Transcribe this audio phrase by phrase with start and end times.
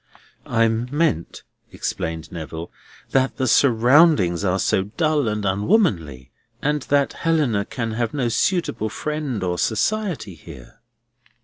[0.47, 2.71] "I meant," explained Neville,
[3.11, 8.89] "that the surroundings are so dull and unwomanly, and that Helena can have no suitable
[8.89, 10.79] friend or society here."